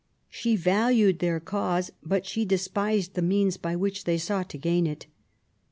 [0.31, 4.57] She valued their cause, but she de spised the means by which they sought to
[4.57, 5.05] gain it.